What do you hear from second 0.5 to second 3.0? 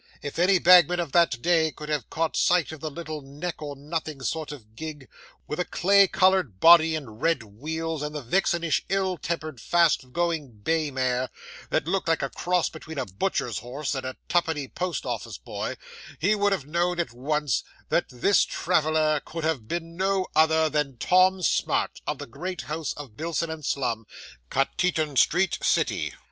bagman of that day could have caught sight of the